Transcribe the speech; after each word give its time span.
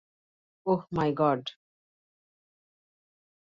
Oh, 0.65 0.81
my 0.95 1.09
god. 1.19 1.43